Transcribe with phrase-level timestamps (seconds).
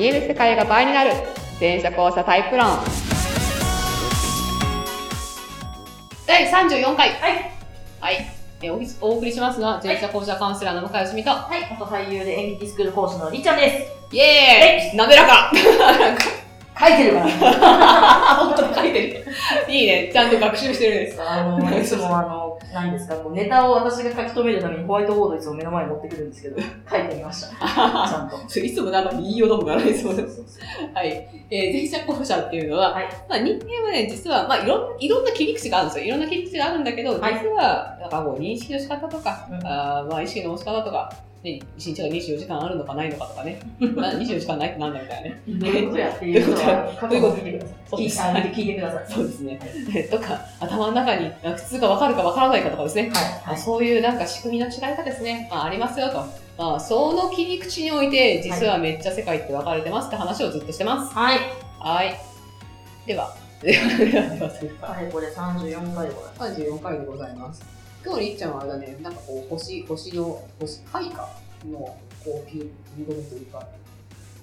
[0.00, 1.10] 見える世界が倍になる。
[1.58, 2.78] 全車交差タイプ論。
[6.26, 7.10] 第34回。
[7.10, 7.52] はい。
[8.00, 8.26] はい、
[8.62, 11.68] えーおお送りしますのは全車交差カウンセラーの向井よしみと、はい。
[11.70, 14.16] 元俳優で演劇スクール講師のりっちゃんです。
[14.16, 14.96] イエーイ。
[14.96, 15.52] 滑らか。
[16.80, 17.28] 書いてるから。
[18.40, 19.26] 本当に書いてる。
[19.68, 20.10] いいね。
[20.10, 21.22] ちゃんと学習してるんです。
[21.22, 27.48] あの、いつもあの、何ですか、こうネタを私が書き留めるためにホワイトボードいつも目の前に持ってくるんですけど、書いてみました。
[27.66, 28.60] ちゃんと。
[28.60, 30.60] いつもなんか言いようどもがないそうです。
[30.94, 31.28] はい。
[31.50, 36.04] えー、前者後者っていうのは、はいまあ人間はね、実は、まあいろんいろんな切り口があるんですよ。
[36.06, 41.12] いろんな切り口があるんだけど、実はなんかこう認識の仕方とか、うんあーまあ意識の持ち方とか、
[41.42, 45.42] ね、一日が24時間あるのかないのかとかね、 な24時間ないってなんだみたいなね。
[45.48, 48.42] どういうことやっていうのは、過去を見てください。
[48.42, 49.04] 聞いて聞いてください。
[49.08, 49.58] そうですね。
[50.10, 53.10] とか、頭の中に普通が分かるか分からないかとかですね。
[53.42, 53.58] はい。
[53.58, 56.24] そういうなんか仕組みの違いがですね、まあ、ありますよと。
[56.58, 61.14] まあ、その切り口において、実はめっちゃ世界って分かれてますって話をずっとしてます。
[61.14, 61.38] はい。
[61.78, 62.14] はい。
[63.06, 64.88] では、では、では、では、それか。
[64.88, 67.80] はい、これ34回でござい34回でございます。
[68.04, 71.22] 今日りっちゃんはあれだね、なんかこう、星、星の、星、開花
[71.70, 72.70] の、こう、フィー
[73.06, 73.66] ドというか。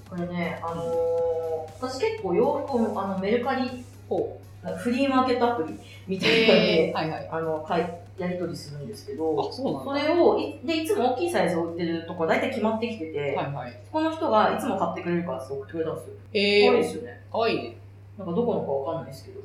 [0.10, 4.40] これね、あのー、私結構洋服をあのメルカリ、ほ
[4.78, 6.20] フリーマーケットアプリみう。
[6.20, 7.28] たいなのえで、ー、はいはい。
[7.30, 10.02] あの、かいやり取りするんですけど、あ、そそだ。
[10.02, 13.80] れをいでいつも大きいサイズを売ってるとこ大体決まってきてて、はいはい。
[13.92, 16.14] この人がいつも買ってくれるからって送ってくれたんですよ。
[16.34, 17.22] え可愛いでー、すよね。
[17.32, 17.78] かわいいね。
[18.18, 19.42] なんかどこのかわかんないですけど。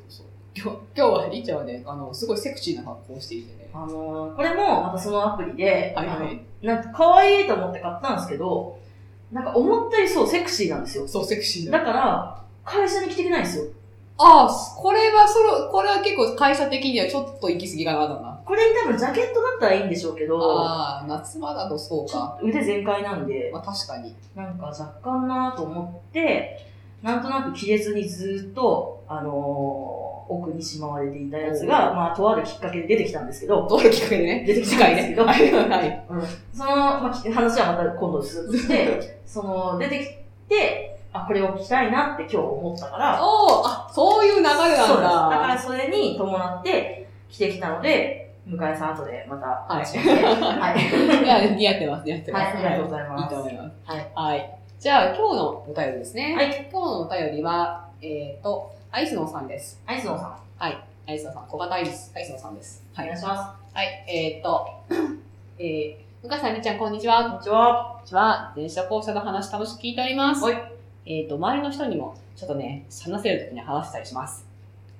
[0.55, 3.69] 今日、今日はりっちゃんはね、あの、すごいセクシーな格好をしていてね。
[3.73, 6.17] あのーこれもまたそのアプリで、はいはい。
[6.17, 8.77] あのなんか可愛いと思って買ったんですけど、
[9.31, 11.07] なんか思ったよりそうセクシーなんですよ。
[11.07, 13.65] そう、セクシーなだから、会社に着てきないんですよ。
[14.19, 18.41] ああ、これはその、これは結構会社的にはちょっと行き過ぎかなだな。
[18.45, 22.37] これに多分ジャケットだったらいいんでしょうけど、ああ、夏場だとそうか。
[22.43, 24.15] 腕全開なんで、まあ確かに。
[24.35, 26.67] なんか若干なと思って、
[27.01, 34.43] なんとなく着れずにずっと、あのー奥にしまわれていたやつが、まあ、とあるきっかけで出てきたんですけど、どういうきっかけでね。
[34.45, 34.77] 出てき。
[34.77, 35.51] たんですけど、はい。
[35.51, 36.05] はい。
[36.09, 36.21] うん
[36.53, 39.99] その、まあ、き話はまた今度するとして、その、出て
[40.47, 44.87] きて、あ、これを着たいなって今日思ったから、おおあ、そういう流れなんだ。
[44.87, 45.03] そうです。
[45.03, 49.85] だからそれに伴って着てきたので、向井さん後でまたはい。
[49.85, 51.23] はい。
[51.23, 52.57] いや、似合ってます、似合ってます。
[52.57, 53.29] はい、ありがとうございいいます。
[53.29, 53.71] と思います。
[53.85, 54.11] はい。
[54.15, 54.59] はい。
[54.79, 56.35] じゃあ、今日のお便りですね。
[56.35, 56.69] はい。
[56.71, 59.81] 今日のお便りは、えっ、と、アイスノーさんです。
[59.87, 62.83] アイスノーさん、アイスノーさん、小型アイス、アイスノーさんです。
[62.93, 63.19] はいお願い。
[63.19, 64.05] しまはい。
[64.07, 64.69] えっ、と、
[65.57, 67.29] えー、向井さん、りっちゃん、こんにちはす。。
[67.29, 67.93] こんにちは。
[67.95, 68.53] こんにちは。
[68.55, 70.43] 電車校舎の話楽しく聞いております。
[70.43, 70.71] はい。
[71.07, 74.45] えっ、と、周りの人にも、ちょっとね、話せるときに話したりします。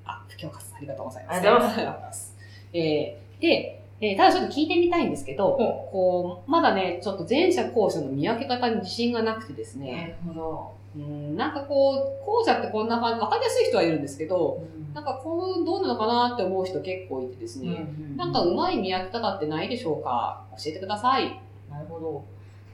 [0.06, 1.38] あ、不況活ありがとうございます。
[1.38, 2.36] ありがとうございます。
[2.74, 5.52] えー、で、えーただちょっと聞いてみたいんですけど、
[5.92, 10.72] こう、まだね、ちょっと前者後者の見分け方に自信がなくてですなね、るほど。
[10.96, 20.46] うん、なんかこう、後者ってこんな感じ、わかりやすい人はいるんですけど、うんなんかこう、どうなのかなって思う人結構いてですね、なんかうまい見分け方ってないでしょうか？
[20.52, 21.40] 教えてください。
[21.68, 22.06] なるほど。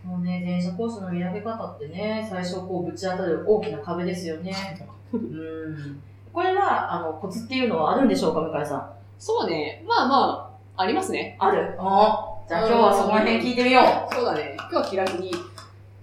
[0.06, 4.53] もうね、電車コースの見分け方ってね、最初こうぶち当たる大きな壁ですよね。
[5.13, 6.01] うん。
[6.34, 8.91] これは、あの、コツっていうのはあるんでしょうか、向井さん？
[9.18, 10.16] そうね、まあま
[10.46, 10.48] あ、
[10.79, 11.35] ありますね。
[11.40, 11.75] ある。
[11.78, 14.16] あじゃあ今日はそこら辺聞いてみよう。
[14.16, 14.56] そうだね。
[14.57, 15.31] 今日は気楽に。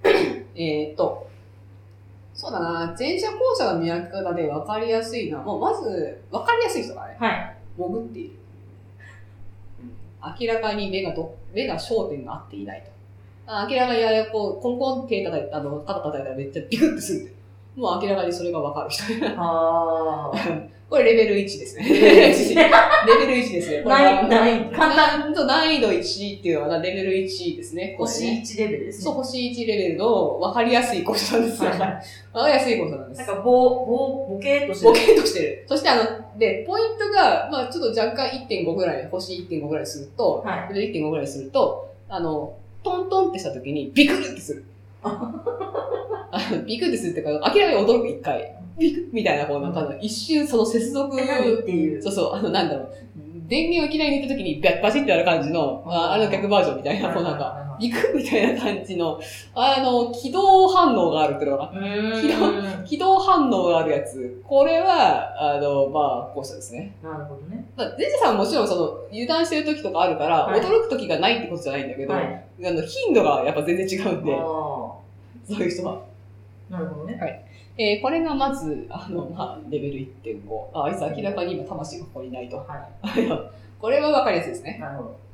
[0.54, 1.26] えーっと、
[2.34, 2.94] そうだな。
[2.98, 7.56] 前者後者の見分け方で分かりやすいのは、もうまず、分かりやすい人がね、はい。
[7.78, 8.32] 潜っている。
[10.38, 12.90] 明らかに目がど、目が焦点が合っていないと。
[13.46, 17.36] あ明らかにあれ、こう、コンコンって手叩いて、あの、肩叩いたらめっちゃビクッてするって。
[17.80, 19.04] もう明らかにそれが分かる人。
[19.38, 20.68] あー。
[20.88, 21.84] これレベル1ですね。
[21.88, 23.82] レベル1 レベル1ですね。
[23.82, 25.20] これは難易難易簡単。
[25.20, 27.96] 難度難易度1っていうのはレベル1ですね。
[27.98, 29.04] 星ね1レベルですね。
[29.04, 31.70] そう、星1レベルの分かりやすい講座なんですよ。
[31.70, 33.18] はい分かりやすい講座なんです。
[33.18, 33.52] なんか、ぼ、
[33.84, 35.00] ぼ、ボケーっとしてボる。
[35.00, 35.64] ケっとしてる。
[35.66, 40.74] そしてあの、で、ポイントが、まあちょっと若干1.5ぐらい、星1.5ぐらいすると、はい。
[40.74, 42.52] レベル1.5ぐらいすると、あの、
[42.84, 44.64] トントンってした時にビクッてする。
[45.02, 48.54] あのビクッてするってか、明らかに驚く一回。
[48.78, 51.18] ビクッみたいな、こう、なんか一瞬その接続、っ
[51.64, 52.02] ていう。
[52.02, 52.88] そうそう、あの、なんだろう、
[53.48, 59.20] 電源をいきなり抜いた時にバチってやる感じの、ああれの逆バージョンみたいな、こうなんか、か、ビクッみたいな感じの、
[59.54, 61.80] あの、起動反応があるっていうのかな。
[61.80, 62.84] うーん。
[62.84, 64.42] 起動反応があるやつ。
[64.44, 66.96] これは、あの、まあ、こうしたですね。
[67.02, 67.64] なるほどね。
[67.76, 72.44] まあ、ゼジさんももちろんその、油断してる時とかあるから、はい驚く時がないってことじゃないんだけど、はい。
[72.64, 75.00] あの、頻度がやっぱ全然違うんで、あそ
[75.50, 76.00] ういう人は。
[76.70, 76.72] あ。
[76.72, 77.18] なるほどね。
[77.78, 80.70] えーこれがまず、あの、まあ、レベル1.5。
[80.72, 82.56] あ、あいつ明らかに今魂がここにいないと。
[82.56, 82.88] は
[83.78, 84.76] これは分かりやすいですね。
[84.78, 84.80] い。
[84.80, 85.26] なるほど。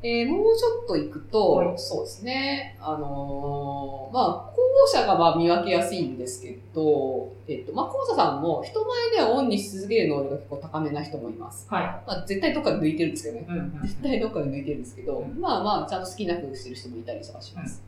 [0.00, 2.76] えーもうちょっと行くと、はいそうですね。
[2.80, 4.56] あのーまあ、後
[4.86, 11.66] 者がまあ見分けやすいんですけど、えっと、まあ、後者さんも人前ではオンにし続ける能力が結構高めな人もいます。
[11.68, 11.82] はい。
[11.82, 13.46] まあ、絶対どっかで抜いてるんですけどね。
[13.48, 17.82] うんうん絶対どっかで抜いてるんですけど、うんまあまあ、ちゃんと好きな工夫してる人もいたりとかします。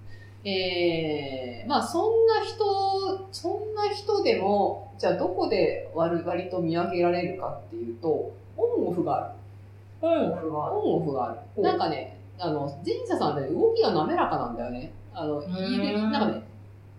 [0.44, 9.34] えー、まあそんな人、そんな人でも、じゃあどこで割割と見分けられるかっていうと、オンオフがある。
[10.02, 10.76] オンオフがある。
[10.76, 11.62] オンオフがある。
[11.62, 14.92] なんかね、あの、前者さんって動きが滑らかなんだよね。
[15.12, 16.42] あの、んいいなんかね、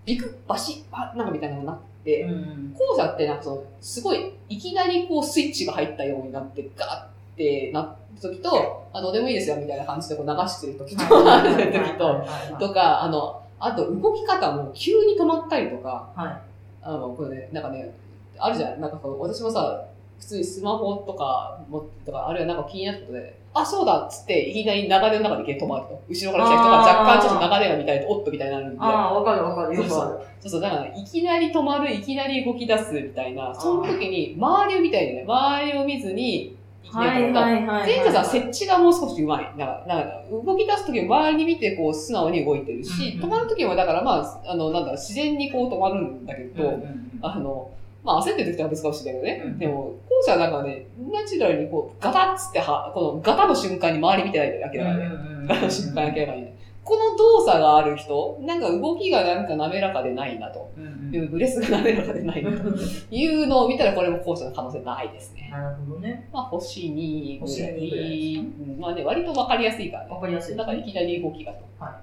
[0.06, 7.08] ビクッ、バシッ、バッなんかみたいなのがなって、うん後者ってなんかその、すごい、いきなりこうスイッチが入ったようになって、ガーっ
[7.38, 12.26] てなった時と、あ、どうでもいいですよみたいな感じでこう流してる時と、ある時と、
[12.60, 16.42] とか、あの、あと動き方も急に止まったりとか、はい。
[16.82, 17.94] あの、これね、なんかね、
[18.38, 18.82] あるじゃん。
[18.82, 19.86] なんかこう、私もさ、
[20.20, 26.02] 普通にスマホとかも、とか、あるいはなんか気になったことで、あ、そうだっつって、いきなり流れの中でいきなり止まると。
[26.08, 28.78] 後ろから来た人が若干ちょっと流れが見たいと、おっとみたいになるんで。
[28.80, 29.76] ああ、わかるわかる。
[29.76, 30.20] よくある。
[30.40, 35.24] そうそう、だから、ね、いきなり止まる、いきなり動き出すみたいな、その時に、周りを見たいよね。
[35.28, 37.52] 周りを見ずに、いきなり止まった。
[37.52, 39.48] いはい前者さん、設置がもう少し上手い。
[39.58, 47.72] だから、か動き出すときも周りに見て、こう、素直に動いてるし、うんうん止まるときも、だから、まあ、あの、なんだ自然にこう止まるんだけど、うんうんうんあの、
[48.04, 49.44] まあ、焦ってるときは別かもしれないけどね。
[49.46, 55.10] うんでも、後者はなんかね、ナチュラルにこう、ガタッつっては、このガタの瞬間に周り見てないだけだからね。
[55.48, 56.58] ガタの瞬間明らかにね。
[56.92, 60.70] この動作がある人、なんか動きがなんか滑らかでないなと。
[60.78, 62.70] うんうんいうブレスが滑らかでないなと
[63.12, 65.50] いうのを見たら、これも後者の可能性ないですね。
[65.52, 66.28] なるほどね。
[66.34, 67.72] まあ、星2ぐ星らい。
[67.76, 70.10] 2ぐらいうんまあね、割とわかりやすいからね。
[70.10, 70.56] わかりやすい。
[70.58, 71.64] だからいきなり動きがと。
[71.80, 71.98] は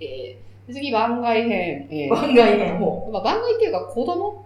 [0.00, 1.88] えー、次、番外編。
[1.90, 3.08] えー番外編も。
[3.12, 4.44] まあ、番外っていうか、子供？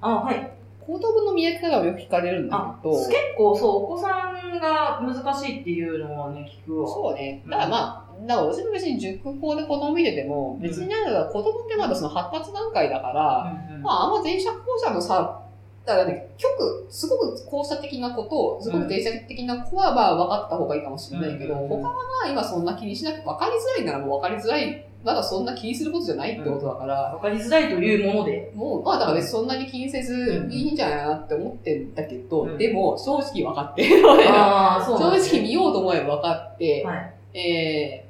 [0.00, 0.50] あ、はい。
[0.86, 6.88] 子供の見分け方をよく聞かれるんだあ、けど、結構そう、お子さんが難しいっていうのはね、聞くわ。
[6.88, 7.42] そうね。
[7.46, 7.76] だからま
[8.07, 15.42] あ、だから私も別に塾校で子供見てても、別に子供ってまだその発達段階だから、うんうんまあ、あんま前者後者のさ、
[15.88, 28.52] だからね、極、すごく後者的なこと、すごく前者的な子はまあ分かった方がいいかもしれないけど、うん他はまあ今そんな気にしなくて分かりづらいならもう分かりづらい、まだそんな気にすることじゃないってことだから、わかりづらいというもので。
[28.54, 33.88] もう、まあだからね、そんなに気にせずうんいいんじゃないかなって思ってんだけど、うんでも正直分かって。
[34.28, 37.14] ああ、そう正直見ようと思えば分かって、はい。
[37.38, 38.07] えー、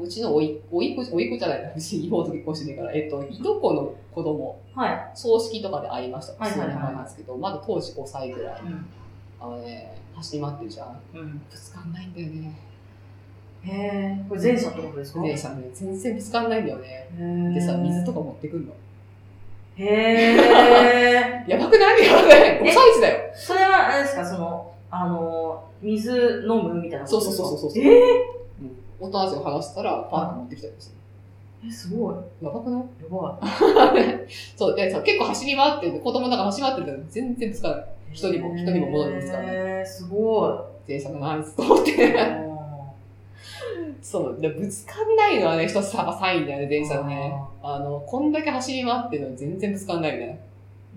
[0.00, 5.10] うちのおい、おいっ子、おいっ子じゃないな、別に妹結婚してないから、えっと、いとこの子供、はい。
[5.14, 6.44] 葬式とかで会いました。
[6.46, 8.60] 数年前なんですけど、まだ当時5歳ぐらい。
[8.62, 8.86] うん。
[9.40, 11.00] あのね、走り回ってるじゃん。
[11.14, 11.32] うん。
[11.50, 12.58] ぶつかんないんだよね。
[13.64, 15.20] へえ、これ前者ってことですか？
[15.22, 17.08] 姉さんね、全然ぶつかんないんだよね。
[17.54, 18.72] でさ、水とか持ってくんの。
[19.76, 21.44] へえ。
[21.48, 22.04] やばくない？
[22.06, 23.30] やばくない ?5 歳児だよ。
[23.34, 27.82] それは、あれですか、その、あの、水飲むみたいなことそうそうそうそうそう。
[27.84, 28.24] えう
[29.00, 29.04] ん。
[29.04, 31.66] おとなしく話したら、パンと持ってきたりする。
[31.66, 32.14] ー、え、すごい。
[32.44, 32.80] やばくない？
[32.80, 33.38] やば
[34.56, 37.84] そう、でさ、結構走り回ってる子供なんか走り回ってるけど、全然ぶつからない。
[38.12, 38.14] い。
[38.14, 40.90] 人にも人にも物にぶつからないへー、すごい。
[40.90, 42.18] 前作ナイスと思って。
[42.18, 42.48] あ
[44.00, 47.34] そう、でぶつかんないのはね、一つ差サインだよね、前作ね。
[47.62, 50.34] ああの、こんだけ走り回ってるのに全然ぶつかんないみたいな。
[50.34, 50.38] ー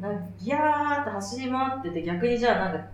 [0.01, 2.85] なんかギャーって走り回ってて、逆にじゃあなんか、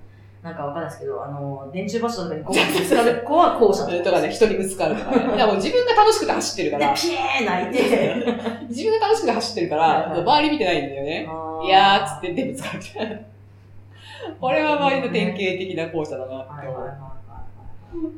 [0.44, 4.22] なんかわかんないですけど、あの、電柱柱とかにこうぶつかる子は後者ってこととか。
[4.22, 5.18] ね、人にぶつかるとかね。
[5.18, 5.48] だから。
[5.48, 8.25] もう自分が楽しくて走ってるから、、でピエー泣いて、
[8.69, 11.28] 自分が楽しくて走ってるから、周り見てないんだよね。
[11.28, 13.19] あいやーっつって、でぶつかるみたいな。
[14.40, 16.81] これは割と典型的な校舎だなって思う。
[16.81, 17.18] はい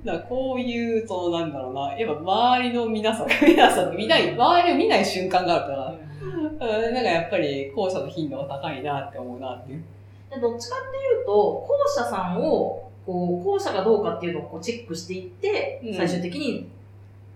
[0.03, 6.88] だこういう、そのなんだろうな、やっぱ周りの皆さん、皆さん見ない、周りを見ない瞬間があるから、うん。
[6.88, 6.94] うん。
[6.94, 9.84] なんかやっぱり校舎の頻度が高いなって思うなっていう。
[10.29, 16.69] でどっちかっていうと、後者さんを、こう、後者がどうかっていうのをこうチェックしていって、うん最終的に、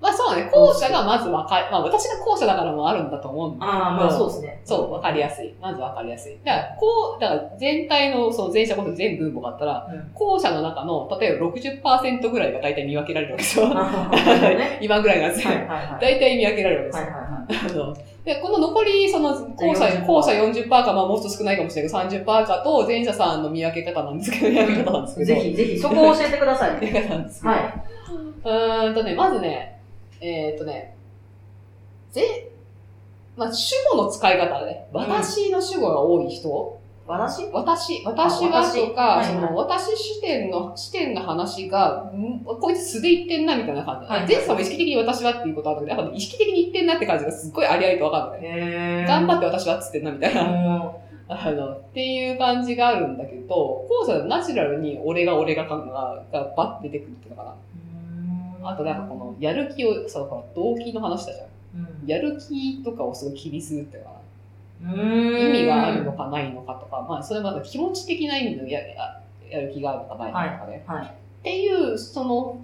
[0.04, 1.72] まあそうね、校舎がまずわかる。
[1.72, 3.78] まあ私が校舎だからもあるんだと思うんだけど。
[3.78, 4.62] ああ、まあそうですね。
[4.66, 5.54] そう、わかりやすい。
[5.62, 6.38] まずわかりやすい。
[6.44, 10.12] だから、こう、だから全体の、その前者こそ全分母があったら、うん。
[10.14, 13.68] 後者の中の、例えば60%ぐらいが大体見分けられるわけですよ。
[14.82, 15.70] 今ぐらいがですはいはいね。
[15.70, 16.02] はい。
[16.02, 17.84] 大体見分けられるわけですはいよ。
[17.84, 17.96] はいはい。
[17.96, 25.28] あので、この残り、その、後者、40%後者40%か、まあもうちょっと少ないかもしれないけど、30%かと、前者さんの見分け方なんですけど、見分け方なんですけど。
[25.28, 26.80] ぜひぜひ、そこを教えてください。
[26.80, 27.54] 見分け方なんですけど。
[27.54, 27.84] はい。
[28.46, 29.82] うーんとね、まずね、
[30.22, 30.96] えーっとね、
[32.12, 32.50] ぜ、
[33.36, 37.50] まあ、主語の使い方で、ね、うん私の主語が多い人、私？
[37.52, 44.08] 私、私は私とか、はいはいその、私視点の、視点の話が、んこいつ素で言ってんなみたいな感じ。
[44.08, 49.02] は前さんも意識的に私はっていうことあるんだけど、意識的に言ってんなって感じがすっごいありありとわかるのね。
[49.02, 49.08] へー。
[49.08, 50.44] 頑張って私はっつってんなみたいな。
[50.44, 53.56] もあの、っていう感じがあるんだけど、
[53.90, 57.56] 後者はナチュラルに俺が俺が感ががバッて出てくるっていうのか
[58.62, 58.70] な。
[58.70, 61.48] あとなんかこの、やる気を、そう、この動機の話だじゃん。
[62.02, 64.13] うん、やる気とかをすごい気にするっていうのかな。
[64.82, 70.84] 意意味があるのかないのかとか、まあ、それまだ気持ち的な意味のやややる気があるのかないのかね。
[70.88, 71.06] はい。
[71.06, 71.10] っ
[71.44, 72.60] ていう、その、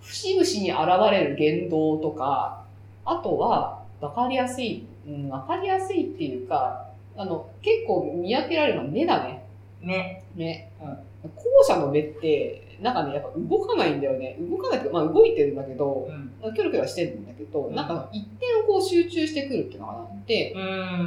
[0.00, 2.64] 節々に現れる言動とか、
[3.04, 9.44] あとは、わかりやすい、うん、わかりやすいっていうか、あの、結構見分けられるのは目だね。
[9.80, 10.22] 目。
[10.34, 10.70] 目。
[10.82, 11.30] うん。
[11.30, 14.36] 後者の目って、なんかね、やっぱ動かないんだよね。
[14.40, 16.08] 動かないっていうか、まあ動いてるんだけど、
[16.42, 16.54] うん。
[16.54, 20.06] キョロキョロしてるんだけど、うんなんか一点をこう集中してくるっていうのかな。
[20.26, 20.58] で、う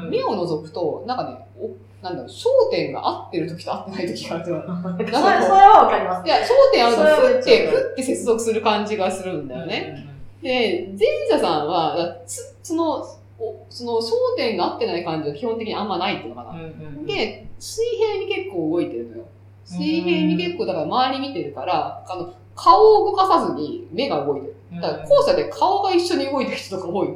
[0.07, 0.09] ん。
[0.09, 1.69] 目を覗くと、なんかね、お
[2.03, 4.51] なんだろう、焦点が合ってる時と合ってない時があると。
[4.97, 10.07] それそれはわかりますいや、焦点合うと、ふって、ふって接続する感じがするんだよね。。
[10.41, 13.03] で、前者さんは、だつその、
[13.39, 16.51] おその焦点が合ってない感じが基本的にあんまないっていうのかな。
[16.51, 19.25] うんうん、で、水平に結構動いてるのよ。
[19.67, 24.55] 水平に結構、だから周り見てるから、あの、顔を動かさずに目が動いてる。
[24.73, 27.09] うん、だから後者で顔が一緒に動いてる人とか多い。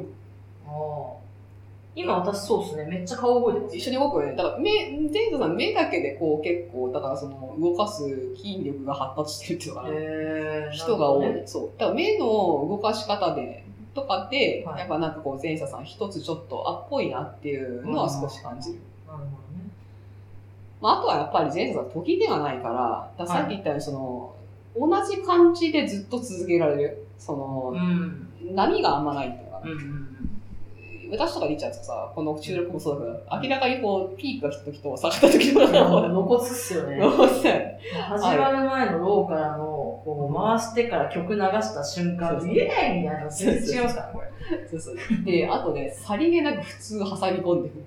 [1.94, 2.84] 今私そうですね。
[2.84, 3.76] めっちゃ顔動いてます。
[3.76, 4.34] 一緒に動くよね。
[4.34, 4.70] だから目、
[5.12, 8.04] 前者さん目だけでこう結構、だからその動かす
[8.36, 11.34] 筋力が発達してるっていうのか人が多い。
[11.34, 11.70] ねそう。
[11.78, 18.78] だから目の動かし方で、とかで、はいやっぱなんかこう前者さん一つちょっとあっぽいなっていうのは少し感じる。
[19.06, 19.36] なるほどね。
[20.82, 24.34] まあ、あとはやっぱり前者さん時ではないから、さっき言ったようにその、
[24.76, 27.06] 同じ感じでずっと続けられる。
[27.18, 28.28] その、ん。
[28.54, 29.72] 波があんまないっていうのかな。
[29.72, 30.08] うんうん
[31.12, 35.66] 私とかリチャーズがさ、この収録もそうだけど、明らかにこう、ピークが来た時と下がった時とうん。
[35.66, 35.72] か、
[36.10, 36.98] 露骨っすよね。
[36.98, 43.28] どうせ始まる前のローからの、こう回してから曲流した瞬間、見えないみたいな。
[43.28, 44.68] 全然違いますから、これ。
[44.70, 44.96] そうそう。
[45.26, 47.10] で、あとね、さりげなく普通挟み
[47.42, 47.84] 込んでくる。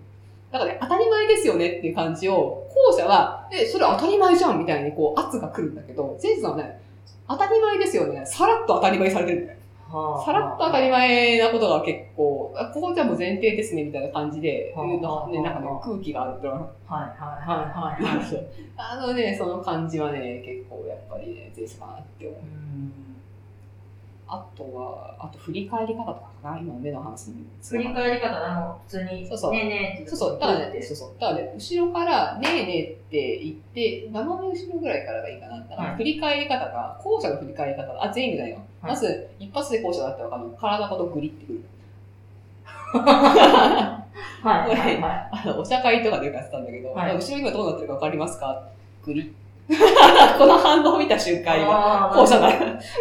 [0.52, 6.82] だからね、当たり前ですよねっていう感じを、後者は、え、それ当たり前じゃんみたいにこう圧が来るんだけど、前者さんはね、
[7.27, 8.25] 当たり前ですよね。
[8.25, 9.60] さらっと当たり前にされてるんだよ。
[9.88, 16.48] はあさらっと当たり前なことが結構、あここじゃもう前提ですねみたいな感じで、なんかねはあ、空気があると。
[16.48, 18.48] はいはいはいはいはい。
[18.77, 22.39] あのね、その感じはね、結構やっぱりね、前者かなって思う。
[22.39, 22.65] うん
[24.27, 27.46] あとは、あと振り返り方とかかな今の目の話に。
[27.62, 30.82] 振り返り方、あの、普通に、そうそうねえねえってそうそう、だからね、言って？
[30.84, 31.10] そうそう。
[31.20, 35.58] だからね、後ろから、ねえねえって言って、斜め後ろぐらいからがいいかな。
[35.60, 38.58] だからはい振り返り方が、後者の振り返り方が、あ、全員じゃないよ。
[38.82, 40.58] はいまず、一発で後者だったら分かるの。
[40.58, 41.62] 体ごとグリってくる。
[42.96, 44.06] は
[44.68, 45.30] いはいはい。
[45.32, 48.68] あの、お茶会とかでよくやってたんだけど、はい後ろ今どうなってるか分かりますか？
[49.04, 49.34] グリ。
[50.38, 52.52] この反応を見た瞬間、今、後者だ、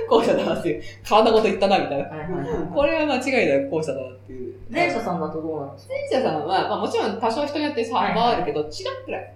[0.09, 2.05] 後者だなっていう、体ごと言ったな、みたいな。
[2.09, 2.47] はいはいはい。
[2.75, 4.55] これは間違いだよ、後者だなっていう。
[4.71, 5.95] 前者さんだとどうなんですか？
[6.11, 9.33] 前者さんは、まあもちろん多少人によって差はあるけど、チラッくらい。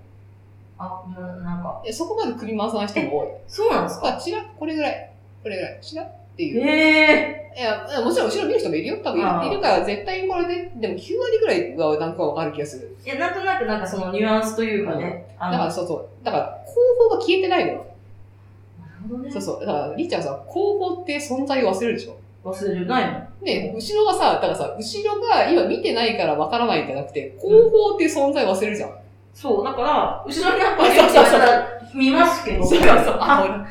[0.78, 3.28] あ、もうなんか、そこまで首回さない人も多い。
[3.46, 4.12] そうなんですか？
[4.16, 5.10] チラッ、これぐらい。
[5.42, 5.78] これぐらい。
[5.82, 6.06] チラッ
[6.38, 6.60] っていう。
[6.60, 8.98] ええいや、もちろん後ろ見る人もいるよ。
[9.02, 12.96] 多分いるから、絶対にこれで、でも9割ぐらいはなんかわかる気がする。
[13.04, 15.26] いや、なんとなくなんかそのニュアンスというかね。
[15.40, 16.24] だからそうそう。
[16.24, 17.86] だから、後方が消えてないのよ。
[18.78, 19.66] なるほどねそうそう。
[19.66, 22.16] だから、リーちゃんさ、後方って存在を忘れるでしょ。
[22.44, 28.90] 忘れるないので、後ろはさ、だからさ、後ろが今見てないからわからないんじゃなくて、後方って存在を忘れるじゃん。
[29.34, 32.64] そう、だから、後ろになんか言ってたら見ますけど。
[32.64, 32.88] そうそう。
[33.20, 33.66] あ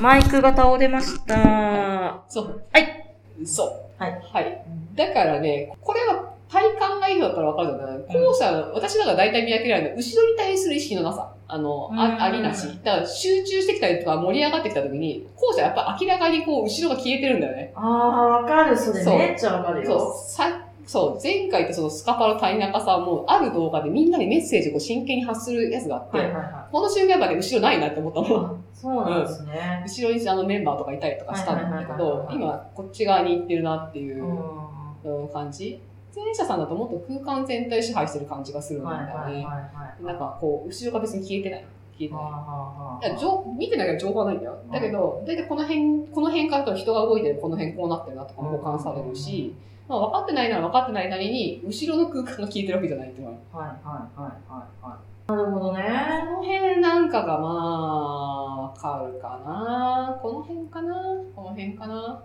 [0.00, 2.22] マイクが倒れました。
[2.28, 2.62] そう。
[2.72, 3.14] はい。
[3.44, 4.02] そう。
[4.02, 4.20] はい。
[4.32, 4.64] はい。
[4.94, 11.32] だからね、これは体感がいいだったらわかるんだけど、後者、私なんか大体見分けられるのは、後ろに対する意識のなさ。
[11.50, 12.66] あの、うんあありなし。
[12.84, 17.72] だから集中してきたりとか盛り上がってきた時に、後者やっぱ明らかにこう、後ろが消えてるんだよね。
[17.74, 18.76] ああ、わかる。
[18.76, 28.64] それめっちゃわかるそうよ。、さ、そう、前回ってそのスカパの谷中さんも、ある動画でみんなにメッセージをこう真剣に発するやつがあって、はいはいはこの瞬間やっぱね、後ろないなって思ったもん。
[28.72, 29.84] そうなんですね。
[29.86, 35.22] 後ろにあのメンバーとかいたりとかしたんだけはいはいはいどは、い今こっち側に行ってるなっていううん。
[35.22, 35.80] うん感じ
[36.14, 39.44] 前者さんだともっと空間全体支配してる感じがするんだはいはいはいよね。
[39.44, 40.04] はい。
[40.04, 41.64] なんかこう、後ろが別に消えてない。
[41.98, 42.40] 消えてはあない。
[42.40, 44.58] はあはいや情見てないから情報はないんだよ。
[44.72, 49.54] だけど、大体この辺、この辺からと人が動いてる、この辺こうなってるなとかも保管されるし、
[49.88, 53.38] まあ分かってないなら分かってないなりに、後ろの空間が消えてるわけじゃないっていうのは。
[53.38, 55.32] いはいはいはいはい。
[55.32, 55.82] なるほどね。
[56.26, 60.18] この辺なんかがまあ、わかるかな。
[60.20, 60.94] この辺かな。
[61.34, 62.22] この辺かな。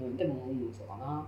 [0.00, 1.26] うん、でも、うん、そうかな。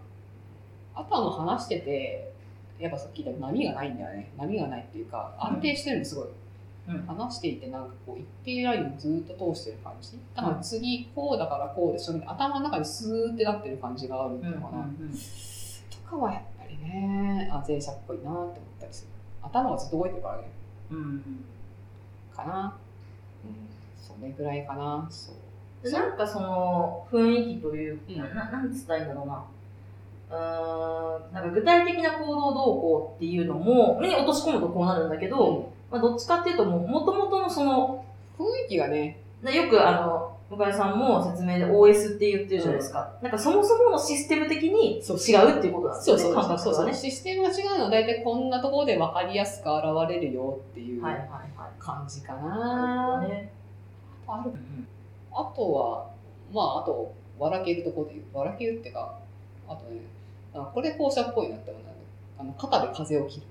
[0.94, 2.32] あとはもう話してて、
[2.78, 4.32] やっぱさっき言った波がないんだよね。
[4.38, 6.24] 波がないっていうか、安定してるのすごい。
[6.24, 6.32] うん
[7.06, 10.18] 話していて、なんかこう、一定ラインをずっと通してる感じ。
[10.34, 14.88] だから次、こうだからこうで、その頭の中にスーってなってる感じがあるのかな。
[15.90, 19.10] とかはやっぱりね、あ、前者っぽいなって思ったりする。
[19.42, 20.50] 頭がずっと動いてるからね。
[20.90, 21.44] うんうん。
[22.34, 22.76] かな。
[23.44, 23.52] うん、
[23.96, 25.06] それぐらいかな。
[25.10, 25.34] そう。
[25.82, 29.44] でなんかその雰囲気といううんか、ななんつったらいいんだろうな。
[30.30, 38.04] うーんなんか具体的な行動動向っていうのも、に落とし込むとこうなるんだけど、まあ、どっちかっていうともう、もともとのその、
[38.38, 43.12] 雰囲気がね、でよくあの、向井さんも説明で OS って言ってるじゃないですか。
[43.22, 46.96] なんかそもそものシステム的にそう違うっていうことなんですよね、そうそう感そうそう覚がね。
[46.96, 51.50] システムが違うのは大体こんなところで分かりやすく現れるよっていうはいはいはい。
[51.78, 53.20] 感じかなな。
[53.20, 53.52] るほどね。
[54.26, 54.86] あるうん
[55.32, 56.06] あとは、
[56.52, 58.24] まあ、あと、笑けるところで言う。
[58.34, 59.14] 笑けるっていうか、
[59.68, 60.00] あとね、
[60.52, 61.82] あこれ校舎っぽいなって思う
[62.38, 63.46] あの、肩で風を切る。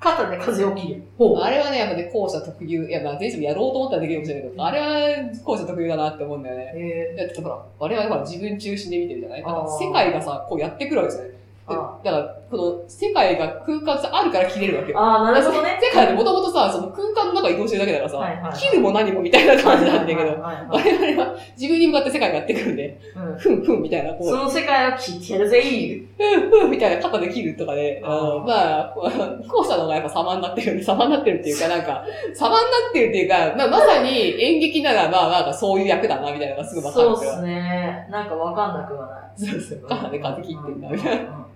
[0.00, 1.02] 肩で風を切る。
[1.18, 2.88] ほあれはね、やっぱね、校舎特有。
[2.88, 6.72] いや、まあ、全部やろうと思ったらできるかもしれないけど、あれは校舎特有だなって思うんだよね。
[6.74, 9.42] へだってほら、我々ほら自分中心で見てるじゃない？
[9.42, 11.34] だから世界がさ、こうやってくるわけですよね。
[11.68, 14.98] だから、この世界が空間あるから切れるわけよ。
[14.98, 15.78] ああ、なるほどね。
[15.80, 32.04] 世界ってもともとさ、その空間の中移動してるだけだからさ、はいはいはい切るも何もみたいな感じなんだけど、我々は自分に向かって世界がやってくるんで、うんふんふんみたいな、こう、その世界を切ってやるぜいふんふんみたいな肩で切るとかで、まあ、こう後者の方がやっぱ様になってるんで、様になってるっていうか、 なんか、
[32.34, 37.04] 様になってるっていうか、まあ、まさに演劇なら、まあ、なんかそういう役だな、みたいなのがすぐ分かる。
[37.04, 38.08] そうっすね。
[38.10, 39.50] なんかわかんなくはない。
[39.50, 39.78] そうそう。
[39.88, 41.46] 肩で風切ってんだ、みたいな。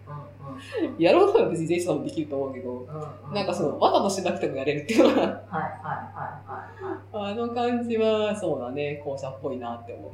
[0.98, 2.86] やろうとは別に全員さんもできると思うけど、
[3.32, 5.36] なんかその、わざとしなくてもやれるっていうのが、はいはいは
[7.12, 7.32] いはい。
[7.32, 10.10] あの感じは、そうだね、校舎っぽいなって思う。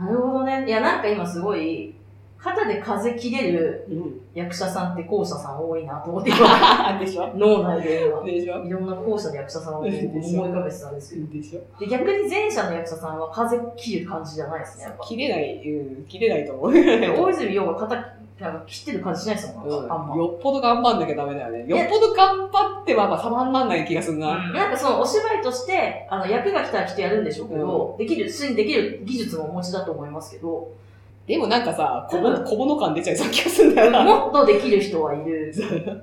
[0.00, 0.64] なるほどね。
[0.66, 1.94] いや、なんか今すごい、
[2.38, 4.20] 肩で風切れるうん。
[4.34, 6.38] 役者さんって校舎さん多いなと思って今、
[6.98, 7.30] でしょ？
[7.36, 8.64] 脳内で今、でしょ？
[8.64, 11.32] いろんな校舎の役者さんを思い浮かべてたんですけど。
[11.32, 11.60] でしょ？
[11.78, 15.04] で、逆に前者の役者さんは風切る感じじゃないですね、やっぱ。
[15.04, 16.72] 切れない、うん、切れないと思う。
[16.74, 17.94] 大泉洋が肩
[18.40, 20.16] なんか切ってる感じしないですもん、うんあんま。
[20.16, 21.66] よっぽど頑張んなきゃダメだよね。
[21.66, 24.52] よっぽど頑張っては、まあ、様になんない気がするな。
[24.52, 30.72] なんかそのお芝居として、あの、役が来たらきっとやるんでしょうけど、できる、普通にできる技術もお持ちだと思いますけど、
[31.26, 34.04] でもなんかさ、小物うん小物感出ちゃいそうな気がするんだよな。
[34.04, 35.54] もっとできる人はいる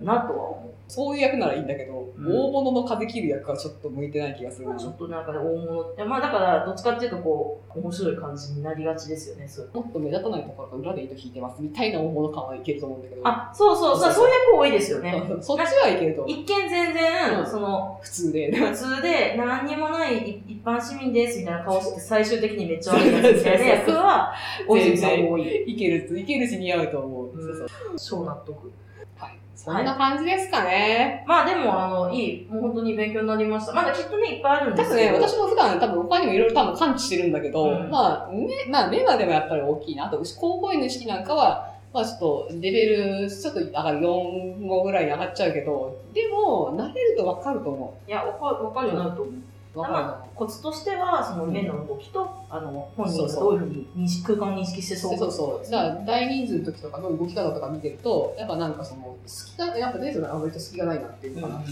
[0.01, 4.73] なとは思そういう役ならいいんだけど、うん大物の風切る役はちょっと向いてない気がするう。
[4.73, 4.75] な。
[4.75, 13.21] ちょっとなんかね、大物って、まあだから、どっちかっていうとこう、面白い感じになりがちですよね、そうもっと目立たないところが裏で糸引いてますみたいな大物感はいけると思うんだけど。
[13.23, 15.23] あ、そうそう、そうそうそういう役多いですよね。
[15.41, 16.25] そっちはいけると。
[16.25, 18.51] 一見全然、うんその、普通で。
[18.51, 24.33] 普通で、何にもない一一般市民ですみたいな顔して、最終的にめっちゃ悪いやつみたいな役は、
[24.67, 25.71] 大泉さん多い。
[25.71, 27.29] いける、いけるし似合うと思う。
[27.29, 27.67] うんそう
[27.99, 28.71] そう超納得。
[29.19, 29.39] はい。
[29.55, 31.25] そんな感じですかね。
[31.27, 33.73] まあでも、あの、いい、もう本当に勉強になりました。
[33.73, 35.27] まだきっとね、いっぱいあるんで多分ね、すけど。
[35.27, 40.07] 私も普段多分他にもいろいろ多分感知してるんだけど、うんまあ、ね、まあ、目までもやっぱり大きいな。
[40.07, 49.33] あと、高校院の式なんかは、まあちょっとレベル、ちょっと上がる4、5ぐらいに上がっちゃうけど、でも、慣れるとわかると思いや、わかる、わかるようになると思う。
[49.33, 49.35] う。
[49.35, 49.43] わか
[49.75, 55.17] まあ、コツとしては、その目の動きと、あの、本人がそうそうどういうふうに認識、空間を認識してそうる。
[55.19, 55.71] そうそう。
[55.71, 61.63] だから、大人数の時とかの動き方とか見てると、やっぱなんかその、隙が、やっぱデートの割と隙がないなっていうのかな。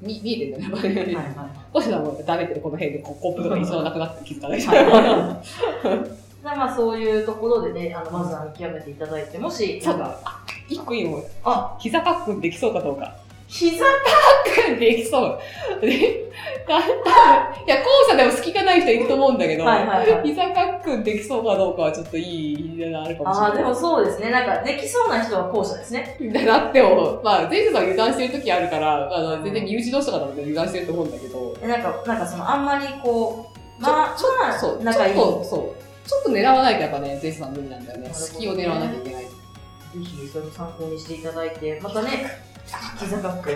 [0.00, 0.94] み見えてんだよね、やっぱり。
[0.96, 1.34] はいはいはい。
[1.72, 4.66] 星さんもダメってこの辺でこうコップとか椅子がなくなって気づかない
[6.42, 10.20] まあそういうところでね、あの、まずは見極めていただいて、もし、そうだなんか、。
[10.24, 11.22] あ一個いいの。
[11.44, 13.16] あ、膝パックンできそうかどうか。
[13.50, 13.84] 膝
[14.78, 15.40] できそう。
[15.80, 16.30] で、
[16.68, 16.82] だい
[17.66, 20.28] や、後者でも隙がない人いると思うんだけど、はいはいはい。
[20.28, 23.50] 膝パックンできそうかどうかはちょっといいのあるかもしれない。
[23.50, 24.30] ああ、でもそうですね。
[24.30, 26.16] なんか、できそうな人は後者ですね。
[26.20, 35.14] みたいなっても、まあ、前世さん油断してる時あるから、あの、全然身内同士とかだと油断してると思うんだけど、でなんか、なんかその、あんまりこう、まあ、ちょまあ、そう、仲いい。
[35.14, 38.10] ちょっと、そう、ちょっと狙わないとやっぱね、前世さん無理なんだよね。
[38.12, 39.24] 隙を狙わなきゃいけない。
[39.24, 39.30] ぜ
[39.94, 42.49] ひそれを参考にしていただいて、またね、
[42.98, 43.50] 膝カック、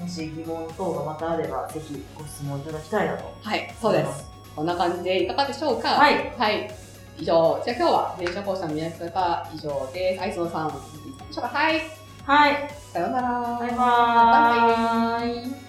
[0.00, 3.32] もし疑問等がまたあれば、ぜひご質問いただきたいなと。
[3.42, 4.26] はい、そうです。。
[4.56, 5.88] こんな感じでいかがでしょうか？
[5.88, 6.32] はい。
[6.38, 6.70] はい。
[7.16, 10.22] 以上、じゃあ今日は電車講師の宮下が以上です。
[10.22, 11.82] アイスノさん、はい。
[12.24, 12.70] はい。
[12.92, 13.58] さようなら。
[13.60, 15.34] バイバーイ。
[15.34, 15.63] バイバイ。